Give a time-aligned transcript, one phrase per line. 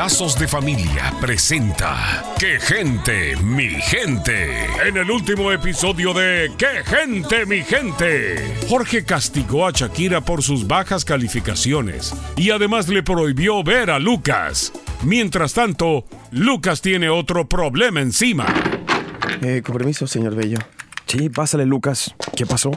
[0.00, 4.64] Lazos de Familia presenta ¡Qué gente, mi gente!
[4.86, 8.54] En el último episodio de ¡Qué gente, mi gente!
[8.68, 14.72] Jorge castigó a Shakira por sus bajas calificaciones y además le prohibió ver a Lucas.
[15.02, 18.46] Mientras tanto, Lucas tiene otro problema encima.
[19.42, 20.58] Eh, con permiso, señor Bello.
[21.06, 22.14] Sí, pásale, Lucas.
[22.36, 22.70] ¿Qué pasó?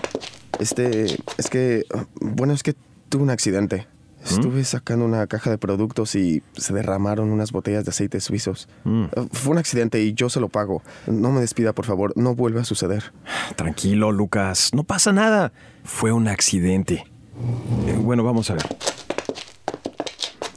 [0.60, 1.86] Este, es que,
[2.20, 2.74] bueno, es que
[3.08, 3.88] tuve un accidente.
[4.24, 8.70] Estuve sacando una caja de productos y se derramaron unas botellas de aceite suizos.
[8.84, 9.04] Mm.
[9.04, 10.82] Eh, Fue un accidente y yo se lo pago.
[11.08, 12.14] No me despida, por favor.
[12.16, 13.14] No vuelve a suceder.
[13.56, 14.72] Tranquilo, Lucas.
[14.74, 15.52] No pasa nada.
[15.84, 17.06] Fue un accidente.
[17.88, 18.66] Eh, bueno, vamos a ver.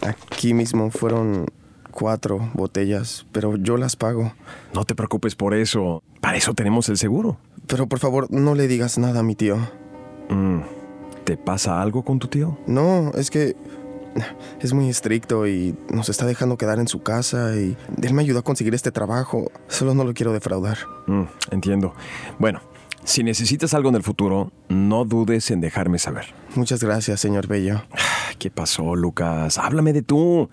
[0.03, 1.47] Aquí mismo fueron
[1.91, 4.33] cuatro botellas, pero yo las pago.
[4.75, 6.03] No te preocupes por eso.
[6.21, 7.39] Para eso tenemos el seguro.
[7.67, 9.57] Pero por favor, no le digas nada a mi tío.
[10.29, 10.61] Mm.
[11.27, 12.57] ¿Te pasa algo con tu tío?
[12.69, 13.57] No, es que
[14.61, 18.39] es muy estricto y nos está dejando quedar en su casa y él me ayudó
[18.39, 19.51] a conseguir este trabajo.
[19.67, 20.79] Solo no lo quiero defraudar.
[21.09, 21.95] Mm, entiendo.
[22.39, 22.61] Bueno,
[23.03, 26.27] si necesitas algo en el futuro, no dudes en dejarme saber.
[26.55, 27.83] Muchas gracias, señor Bello.
[28.39, 29.59] ¿Qué pasó, Lucas?
[29.59, 30.49] Háblame de tú.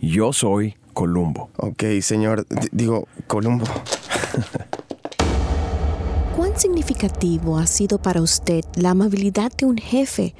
[0.00, 1.50] Yo soy Columbo.
[1.58, 2.46] Ok, señor.
[2.48, 3.66] D- digo, Columbo.
[6.36, 10.34] ¿Cuán significativo ha sido para usted la amabilidad de un jefe,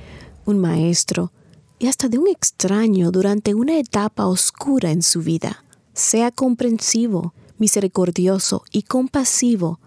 [0.44, 1.30] un maestro
[1.78, 5.64] y hasta de un extraño durante una etapa oscura en su vida?
[5.92, 9.78] Sea comprensivo, misericordioso y compasivo.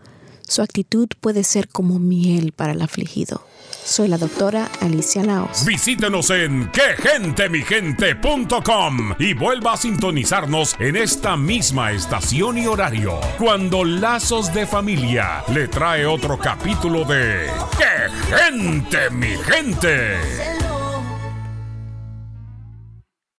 [0.47, 3.45] Su actitud puede ser como miel para el afligido.
[3.83, 5.65] Soy la doctora Alicia Laos.
[5.65, 14.53] Visítenos en quegentemigente.com y vuelva a sintonizarnos en esta misma estación y horario cuando Lazos
[14.53, 20.56] de Familia le trae otro capítulo de ¡Qué gente, mi gente!